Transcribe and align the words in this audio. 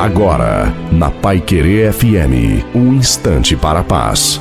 Agora, 0.00 0.74
na 0.90 1.10
Pai 1.10 1.42
Querer 1.42 1.92
FM, 1.92 2.64
um 2.74 2.94
instante 2.94 3.54
para 3.54 3.80
a 3.80 3.84
paz. 3.84 4.40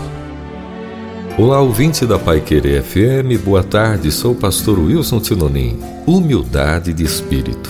Olá, 1.38 1.60
ouvinte 1.60 2.06
da 2.06 2.18
Pai 2.18 2.40
Querer 2.40 2.82
FM, 2.82 3.44
boa 3.44 3.62
tarde, 3.62 4.10
sou 4.10 4.32
o 4.32 4.36
pastor 4.36 4.80
Wilson 4.80 5.20
Tinonim. 5.20 5.78
Humildade 6.08 6.94
de 6.94 7.04
espírito. 7.04 7.70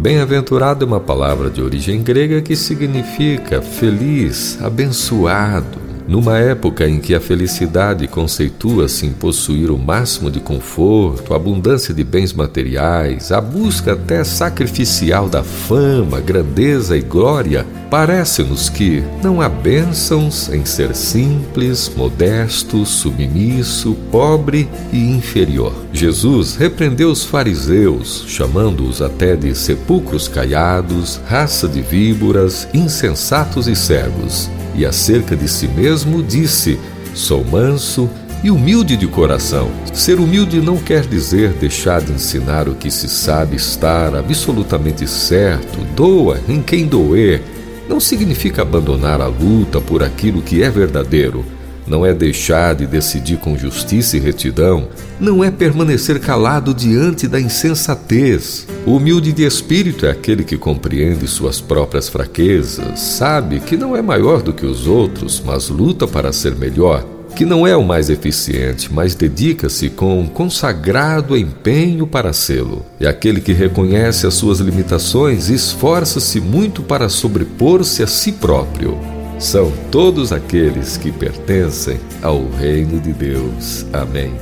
Bem-aventurado 0.00 0.84
é 0.84 0.88
uma 0.88 0.98
palavra 0.98 1.48
de 1.48 1.62
origem 1.62 2.02
grega 2.02 2.42
que 2.42 2.56
significa 2.56 3.62
feliz, 3.62 4.58
abençoado, 4.60 5.78
numa 6.08 6.38
época 6.38 6.88
em 6.88 6.98
que 6.98 7.14
a 7.14 7.20
felicidade 7.20 8.08
conceitua-se 8.08 9.04
em 9.04 9.12
possuir 9.12 9.70
o 9.70 9.76
máximo 9.76 10.30
de 10.30 10.40
conforto, 10.40 11.34
abundância 11.34 11.92
de 11.92 12.02
bens 12.02 12.32
materiais, 12.32 13.30
a 13.30 13.42
busca 13.42 13.92
até 13.92 14.24
sacrificial 14.24 15.28
da 15.28 15.44
fama, 15.44 16.18
grandeza 16.18 16.96
e 16.96 17.02
glória, 17.02 17.66
parece-nos 17.90 18.70
que 18.70 19.04
não 19.22 19.42
há 19.42 19.50
bênçãos 19.50 20.48
em 20.48 20.64
ser 20.64 20.96
simples, 20.96 21.92
modesto, 21.94 22.86
submisso, 22.86 23.94
pobre 24.10 24.66
e 24.90 24.98
inferior. 24.98 25.74
Jesus 25.92 26.56
repreendeu 26.56 27.10
os 27.10 27.24
fariseus, 27.24 28.24
chamando-os 28.26 29.02
até 29.02 29.36
de 29.36 29.54
sepulcros 29.54 30.26
caiados, 30.26 31.20
raça 31.26 31.68
de 31.68 31.82
víboras, 31.82 32.66
insensatos 32.72 33.68
e 33.68 33.76
cegos 33.76 34.48
e 34.74 34.84
acerca 34.84 35.36
de 35.36 35.48
si 35.48 35.68
mesmo 35.68 36.22
disse: 36.22 36.78
Sou 37.14 37.44
manso 37.44 38.08
e 38.42 38.50
humilde 38.50 38.96
de 38.96 39.06
coração. 39.06 39.70
Ser 39.92 40.20
humilde 40.20 40.60
não 40.60 40.76
quer 40.76 41.06
dizer 41.06 41.52
deixar 41.52 42.00
de 42.00 42.12
ensinar 42.12 42.68
o 42.68 42.74
que 42.74 42.90
se 42.90 43.08
sabe 43.08 43.56
estar 43.56 44.14
absolutamente 44.14 45.06
certo, 45.06 45.80
doa 45.96 46.40
em 46.48 46.62
quem 46.62 46.86
doer. 46.86 47.42
Não 47.88 47.98
significa 47.98 48.62
abandonar 48.62 49.20
a 49.20 49.26
luta 49.26 49.80
por 49.80 50.02
aquilo 50.02 50.42
que 50.42 50.62
é 50.62 50.70
verdadeiro 50.70 51.44
não 51.88 52.04
é 52.04 52.12
deixar 52.12 52.74
de 52.74 52.86
decidir 52.86 53.38
com 53.38 53.56
justiça 53.56 54.16
e 54.16 54.20
retidão, 54.20 54.88
não 55.18 55.42
é 55.42 55.50
permanecer 55.50 56.20
calado 56.20 56.74
diante 56.74 57.26
da 57.26 57.40
insensatez. 57.40 58.66
O 58.86 58.96
humilde 58.96 59.32
de 59.32 59.44
espírito 59.44 60.06
é 60.06 60.10
aquele 60.10 60.44
que 60.44 60.56
compreende 60.56 61.26
suas 61.26 61.60
próprias 61.60 62.08
fraquezas, 62.08 63.00
sabe 63.00 63.60
que 63.60 63.76
não 63.76 63.96
é 63.96 64.02
maior 64.02 64.42
do 64.42 64.52
que 64.52 64.66
os 64.66 64.86
outros, 64.86 65.42
mas 65.44 65.68
luta 65.68 66.06
para 66.06 66.32
ser 66.32 66.54
melhor, 66.54 67.04
que 67.34 67.44
não 67.44 67.66
é 67.66 67.76
o 67.76 67.84
mais 67.84 68.10
eficiente, 68.10 68.92
mas 68.92 69.14
dedica-se 69.14 69.88
com 69.90 70.20
um 70.20 70.26
consagrado 70.26 71.36
empenho 71.36 72.06
para 72.06 72.32
sê-lo. 72.32 72.84
É 72.98 73.06
aquele 73.06 73.40
que 73.40 73.52
reconhece 73.52 74.26
as 74.26 74.34
suas 74.34 74.58
limitações 74.58 75.48
e 75.48 75.54
esforça-se 75.54 76.40
muito 76.40 76.82
para 76.82 77.08
sobrepor-se 77.08 78.02
a 78.02 78.06
si 78.06 78.32
próprio 78.32 79.17
são 79.38 79.72
todos 79.90 80.32
aqueles 80.32 80.96
que 80.96 81.12
pertencem 81.12 82.00
ao 82.22 82.48
reino 82.48 83.00
de 83.00 83.12
Deus. 83.12 83.86
Amém. 83.92 84.34